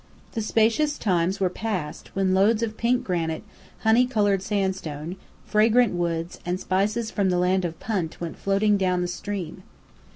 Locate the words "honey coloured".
3.81-4.41